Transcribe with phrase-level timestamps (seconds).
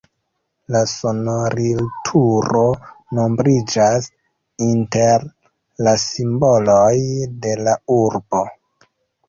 [0.75, 2.63] La sonorilturo
[3.19, 4.09] nombriĝas
[4.71, 5.29] inter
[5.89, 6.99] la simboloj
[7.47, 8.45] de la urbo.